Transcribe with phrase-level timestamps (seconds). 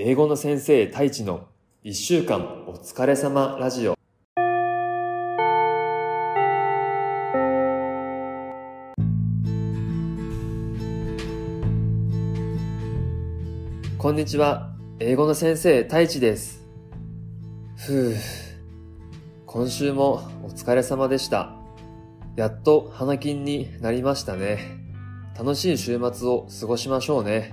[0.00, 1.48] 英語の先生太一の
[1.82, 3.96] 一週間お疲れ様ラジオ。
[13.98, 14.70] こんにちは。
[15.00, 16.64] 英語の先生太一です。
[17.74, 18.14] ふう。
[19.46, 21.56] 今週もお疲れ様でした。
[22.36, 24.78] やっと花金になりましたね。
[25.36, 27.52] 楽しい週末を過ごしましょうね。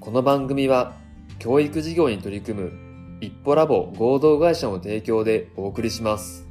[0.00, 1.05] この番組は
[1.38, 2.72] 教育事業に取り組む
[3.20, 6.46] 一歩ラボ合同会社の提供でお送りします。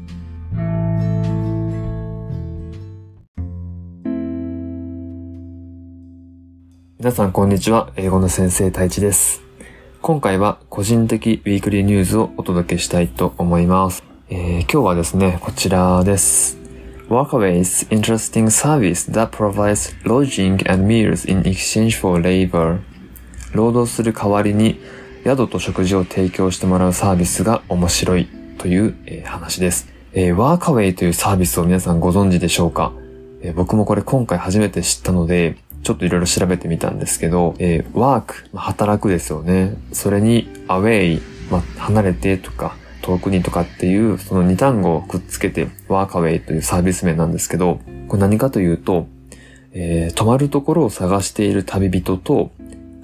[7.00, 7.92] 皆さんこんにちは。
[7.98, 9.42] 英語の先生太一です。
[10.02, 14.04] 今回は個人的ウィークリーニュースをお届けしたいと思います。
[14.30, 16.58] えー、今日はですね、こちらです。
[17.10, 22.80] Workaway's interesting service that provides lodging and meals in exchange for labor
[23.56, 24.80] 労働する代わりに
[25.24, 28.28] 宿と食事を提供してもらうサービスが面白い
[28.58, 29.88] という、えー、話です。
[30.14, 32.94] えー、ワーカウェイというサービスを皆さんご存知でしょうか、
[33.42, 39.76] えー、僕もこれ今回初めて知ったので、ちょっといろいろ調べてみたんですけど、えー、ワーク、まあ、働くですよね。
[39.92, 41.22] それにアウェイ、
[41.52, 49.08] まあ、離れてとか、遠くにとかっていう、その2単語をくっつけて、ワーカウェイというサービス名なんですけど、これ何かというと、
[49.74, 52.52] えー、泊まるところを探している旅人と、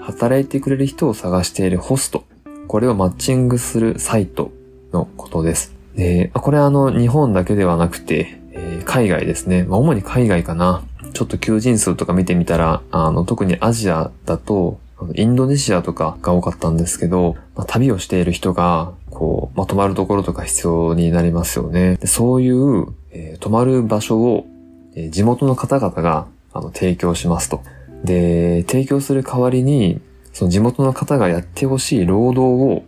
[0.02, 2.24] 働いてくれる人を探しているホスト。
[2.66, 4.50] これをマッチングするサイト
[4.92, 5.74] のことです。
[5.94, 9.64] で、これはあの、日本だけではなくて、えー、海外ですね。
[9.64, 10.82] まあ、主に海外かな。
[11.12, 14.80] ちょっと求人数とか見てみたら、あの、特にアジアだと、
[15.14, 21.96] インドネシアとかが多かったんですけど、まあ、旅をしている人が、こう、まあ、泊まるところとか必要になりますよね。
[21.96, 24.46] でそういう、えー、泊まる場所を、
[24.94, 27.62] えー、地元の方々が、あの、提供しますと。
[28.04, 30.00] で、提供する代わりに、
[30.32, 32.84] その地元の方がやってほしい労働を、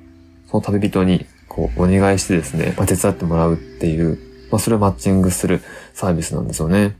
[0.51, 4.19] その旅人に、こう、お願いしてですね、まあ、手伝ってもらうっていう、
[4.51, 6.97] まあ、それをマッチングするサービスなんですよね。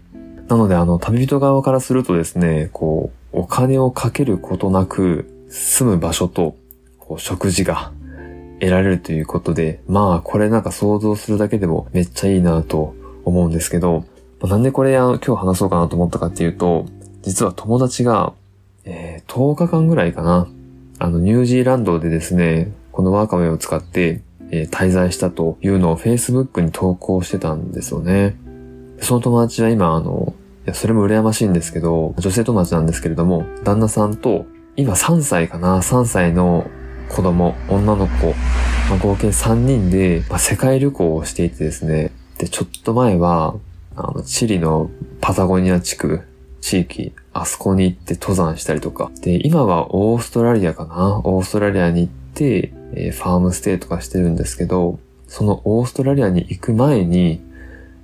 [0.49, 6.57] なので、あの、旅人側からするとですね、こう、お金をかけることなく、住む場所と、
[6.99, 7.93] こう、食事が
[8.61, 14.05] 得られるということで、まあ、これなんか想像するだけでもめっちゃいいなと思うんですけど、
[14.43, 16.87] なんでこれあの今日話そうかなと思ったかっていうと、
[17.25, 18.35] 実は友達が、
[18.85, 20.47] えー、10日間ぐらいかな。
[20.99, 24.21] あの、ニュージーランドでですね、このワーカウェイを使って、
[24.51, 28.37] えー、滞在したというのを Facebook に投稿してたんですよね。
[29.01, 30.35] その友達は今、あの、
[30.67, 34.45] いや、それも羨ましいんですけど、女性友達なんですけれども、旦那さんと、
[34.77, 36.67] 今3歳かな ?3 歳の
[37.09, 38.27] 子供、女の子、
[38.91, 43.55] まあ、合計3人で、まあ、世界旅行をしていてですね、で、ちょっと前は、
[43.97, 46.21] あの、チリのパタゴニア地区
[46.65, 49.11] 地域、あそこに行って登山したりとか。
[49.21, 54.99] で、今はオーストラリアかなオーストラリアに行って、えー、ファームステイとかしてるんですけど、
[55.29, 57.43] そのオーストラリアに行く前に、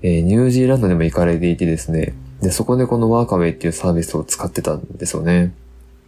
[0.03, 2.13] えー、ニュージーランドでも行かれていてですね、
[2.43, 5.55] で、そこでこのワーカウェイっていうサービスを使ってたんですよね。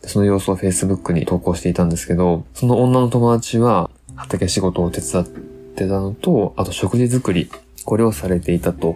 [0.02, 7.48] その様子を Facebook に投稿していたんですけど、その女の友達は畑仕事を手伝ってたのと、あと食事作り、
[7.86, 8.94] これをされていたと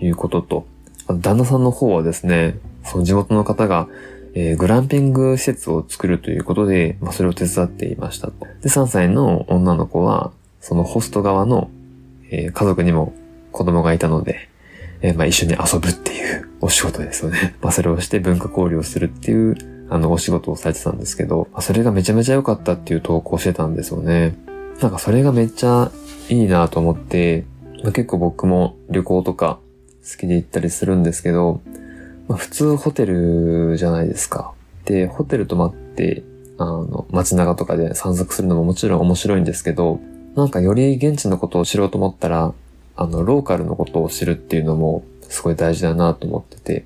[0.00, 0.66] いうことと、
[1.08, 2.58] 旦那さんの方はですね、
[2.90, 3.88] その地元の方が、
[4.34, 8.46] えー、グランピング施設を作るということで、まあ、それを手伝っていましたと。
[8.62, 11.70] で、3歳の女の子は、そのホスト側の、
[12.30, 13.12] えー、家族にも
[13.52, 14.48] 子供がいたので、
[15.02, 17.54] えー、まあ、一緒に遊ぶっていう お仕事ですよね。
[17.62, 19.56] まあ、それをして文化交流をするっていう、
[19.88, 24.34] あの、お仕事をされてたんですけど、まあ、それがめちゃめちゃ良かったっていう投稿してたんですよね。
[24.80, 25.92] なんかそれがめっちゃ
[26.28, 27.44] いいなと思って、
[27.84, 29.60] まあ、結構僕も旅行とか
[30.02, 31.60] 好きで行ったりするんですけど、
[32.30, 34.52] まあ、普通ホテルじゃないですか。
[34.84, 36.22] で、ホテル泊まって、
[36.58, 39.98] あの、街中とかで散策するのももちろん面白いんですけど、
[40.36, 42.54] なんかより現地のことを知ろうと思ったら、
[42.94, 46.84] あの、ローカルのことを知るっていうのもすごい大事だなと思ってて。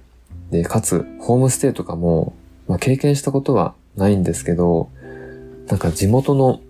[0.50, 2.32] で、かつ、ホームステイとかも、
[2.66, 4.88] まあ、経験したことはないんですけど、
[5.69, 6.62] なんか地元の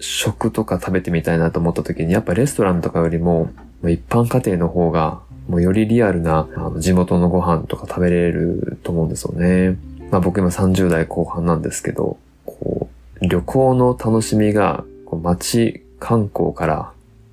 [0.00, 3.50] 食とか食べてみたいなと思った時に、やっぱレストランとかよりも、
[3.82, 6.46] 一般家庭の方がもうよりリアルな
[6.78, 9.76] 地元のご飯とか食べれると思うんですよね。
[10.10, 12.88] まあ僕今30代後半なんですけど、こ
[13.20, 16.92] う、旅行の楽しみが、街観光から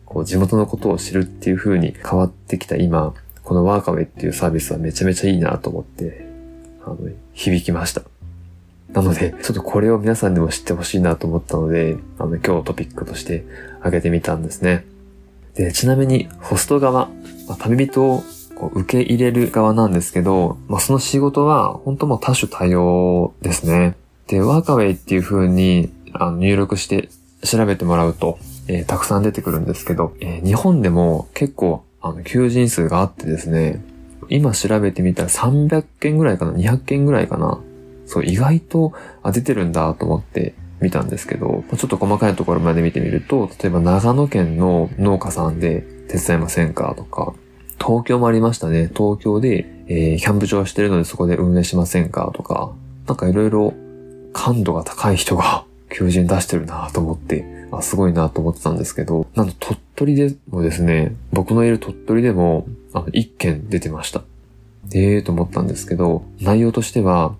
[0.09, 3.13] こう地元のことを知るっていう風に変わってきた今、
[3.43, 6.27] このワーカウェイっていうサービスはめちゃめちゃいいなと思って、
[6.83, 6.97] あの、
[7.33, 8.01] 響きました。
[8.91, 13.45] なので、ちょっとこれを皆さんにも知ってほしいなと思ったので、あの、今日トピックとして
[13.79, 14.85] 挙げてみたんですね。
[15.53, 17.09] で、ちなみに、ホスト側、
[17.49, 18.23] まあ、旅人を
[18.55, 23.97] こう受け入れる側なんですけど、まあ、その仕事は本当も多種多様ですね。
[24.27, 27.09] で、ワーカウェイっていう風にあの入力して
[27.43, 28.37] 調べてもらうと、
[28.67, 33.83] えー、たくさん出てくるんですけど、えー、日本でも結構、あの、求人数があってですね、
[34.29, 37.59] 今調べてみたら300件ぐらいかな ?200 件ぐらいかな
[38.05, 38.93] そう、意外と、
[39.23, 46.93] あ、出てるんだと思って見たんですけど、ちょっと細かいところまで見てみると、例えば長野県の農家さんで手伝いませんか？
[46.97, 47.33] とか、
[47.79, 48.89] 東京もありましたね。
[48.93, 52.31] 東京で、えー、キャンプ場してるのでそこで運営しませんか？
[52.35, 52.71] とか、
[53.07, 53.73] なんかいろいろ
[54.33, 64.23] 感度が高い人が 求人出してるなと思って、あ、すごいなと思ってたんですけど、なんと鳥取でもですね、僕のいる鳥取でも、あの、一件出てました。
[64.93, 67.35] ええーと思ったんですけど、内容としては、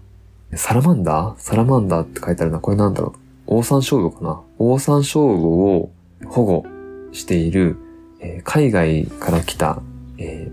[0.54, 1.39] サラマンダー？
[1.39, 2.60] サラマンダーって書いてあるな。
[2.60, 3.13] これなんだろ
[3.48, 3.56] う。
[3.56, 4.42] オオサンショウウオかな。
[4.60, 5.92] オオサンショウウオを
[6.27, 6.65] 保護
[7.12, 7.77] している、
[8.19, 9.81] えー、海外から来た、
[10.18, 10.51] え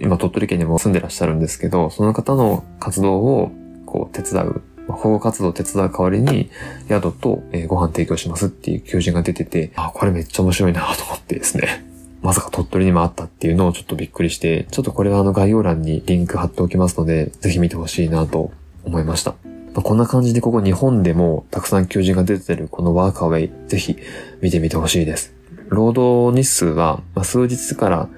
[0.00, 3.52] ー、今鳥取県にも住んでらっしゃるんですけど、その方の活動を
[3.86, 6.50] こう手伝う保護活動を手伝う代わりに、
[6.88, 11.84] 宿と、えご飯提供しますっていう求人が出てて、あ、これめっちゃ面白いなと思ってですね。
[12.22, 18.50] まさか鳥取にもあったっていうのをちょっとびっくりして、ちょっとこれはあの概要欄にリンク貼っておきますので、ぜひ見てほしいなと
[18.84, 19.34] 思いました。
[19.74, 23.96] まあ、こんな感じでここ日本でもたくさん求人が出てるこのワーカーウェイ、ぜひ
[24.40, 25.34] 見てみてほしいです。
[25.68, 28.08] 労働日数は、ま、数日から、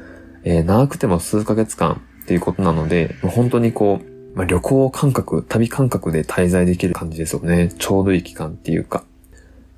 [0.45, 7.73] えー、長くても数ヶ月間っていうことなので、ま、本当にこう、まあ、旅行感覚、旅感覚で滞在できる感じですよね。
[7.79, 9.05] ちょうどいい期間っていうか。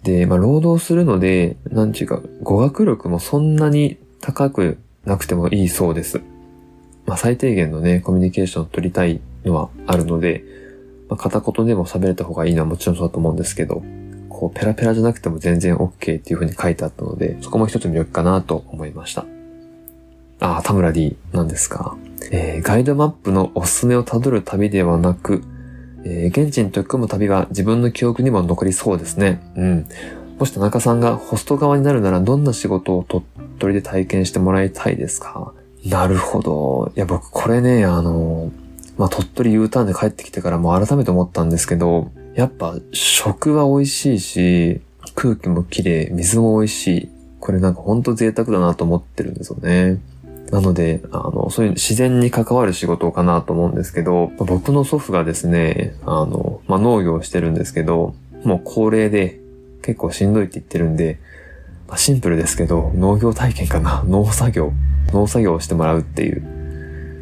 [0.03, 6.21] で、まあ、労働するので、なんていうか、語学力もそんなに高くなくてもいいそうです。
[7.07, 10.45] まあ、最低限のね、コミュニケーションを取りたいのはあるので、
[11.09, 13.83] まあ、片言でも喋れた方がいいのはもちろんそうだと思うんですけど、
[14.39, 19.27] こう、ペラペラじゃなくても全然 OK っていう風に書いてあったので、そこも一つ魅力かなと思いました。
[20.41, 21.97] ああ、田村 D なんですか？
[22.31, 25.43] えー、ガイドマップのおすすめをたどる旅ではなく、
[26.05, 29.41] えー、現地に取り組む旅は自分の記憶にも残りそうですね。
[29.57, 29.89] うん。
[30.39, 33.25] もし田中さんがホスト側になるならどんな仕事を鳥
[33.59, 35.53] 取で体験してもらいたいですか？
[35.85, 36.93] なるほど。
[36.95, 38.53] いや、僕これね、あの、
[38.97, 44.81] まあ、鳥取 U ターンで帰ってきてからもう改めて思ったんですけど、やっぱ食は美味しいし、
[45.17, 47.09] 空気も綺麗、水も美味しい。
[47.41, 50.01] これなんかほんと贅沢だなと思ってるんですよね。
[50.53, 58.15] なので、あの、そういう自然に関わる仕事かなと思うんですけど、僕の祖父がですね、あの、まあ、農業をしてるんですけど、
[58.45, 59.41] もう高齢で
[59.83, 61.19] 結構しんどいって言ってるんで、
[61.89, 64.73] まあ、シンプルですけど、農業体験かな 農作業。
[65.13, 66.45] 農作業をしてもらうっていう。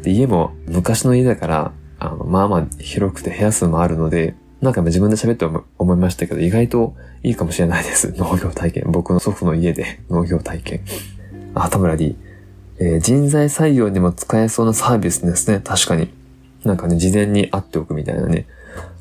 [0.03, 5.45] で、家も昔の家だから、あの、まあまあ広くて部屋数もあるので、なんか自分で喋って
[5.77, 8.13] 思いましたけど、意外といいかもしれないです。
[8.17, 8.85] 農業体験。
[8.87, 10.81] 僕の祖父の家で 農業体験。
[11.53, 12.15] あ、田村 D。
[12.79, 15.61] えー、人材採用にも使えそうなサービスですね。
[15.63, 16.09] 確かに。
[16.63, 18.45] なんかね、事前に会っておくみたいなね。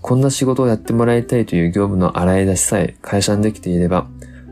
[0.01, 4.07] こんな仕事をやってもらいたいという業務の洗い出しさえ会社にできていれば、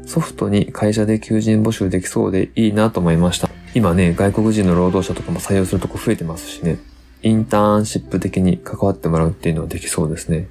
[0.06, 3.48] ソフトに会社で求人募集できそうでいいなと思いました。
[3.74, 6.78] 今ね、外国人の労働者とかも採用するとこ増えてますしね。
[7.22, 10.48] インターンシップ的に関わってもらうっていうのはできそうですね。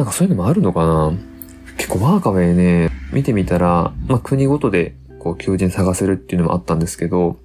[0.00, 1.12] なんかそういうのもあるのかな
[1.76, 7.38] 結構ワーカウェイね、見てみたら、まあ国ごとでこう求人探せるっていうのもあったんですけど、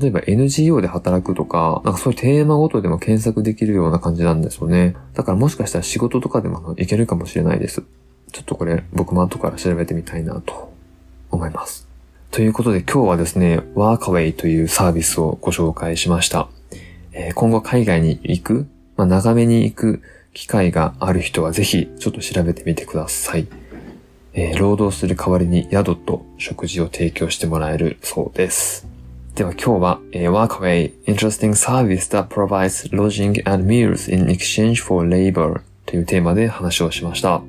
[0.00, 4.96] 例えば NGO で働くとか、なんかそういうテーマごとでも検索できるような感じなんですよね。
[5.14, 7.84] だからもしかしたら仕事とかでもいけるかもしれないです。
[8.32, 10.72] ちょっとこれ僕も後から調べてみたいなと
[11.30, 11.86] 思います。
[12.32, 16.48] ということで今日はですね、ワーカウェイというサービスをご紹介しました。
[17.12, 20.02] えー、今後海外に行く、まあ、長めに行く
[20.32, 23.46] 機会がある人はぜひちょっと調べてみてください。
[24.32, 28.86] えー、労働する代わりに宿と食事を提供してもらえるそうです。
[29.34, 37.42] では今日は、えー、Workaway Interesting Service that provides lodging and meals in exchange for labor というテーマで話をしました。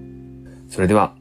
[0.69, 1.13] それでは